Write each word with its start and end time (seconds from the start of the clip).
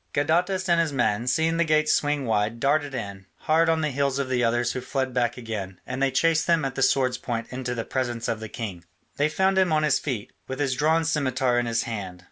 Gadatas 0.15 0.67
and 0.67 0.81
his 0.81 0.91
men, 0.91 1.27
seeing 1.27 1.57
the 1.57 1.63
gates 1.63 1.93
swing 1.93 2.25
wide, 2.25 2.59
darted 2.59 2.95
in, 2.95 3.27
hard 3.41 3.69
on 3.69 3.81
the 3.81 3.91
heels 3.91 4.17
of 4.17 4.29
the 4.29 4.43
others 4.43 4.71
who 4.71 4.81
fled 4.81 5.13
back 5.13 5.37
again, 5.37 5.79
and 5.85 6.01
they 6.01 6.09
chased 6.09 6.47
them 6.47 6.65
at 6.65 6.73
the 6.73 6.81
sword's 6.81 7.19
point 7.19 7.45
into 7.51 7.75
the 7.75 7.85
presence 7.85 8.27
of 8.27 8.39
the 8.39 8.49
king. 8.49 8.83
They 9.17 9.29
found 9.29 9.59
him 9.59 9.71
on 9.71 9.83
his 9.83 9.99
feet, 9.99 10.33
with 10.47 10.59
his 10.59 10.73
drawn 10.73 11.05
scimitar 11.05 11.59
in 11.59 11.67
his 11.67 11.83
hand. 11.83 12.19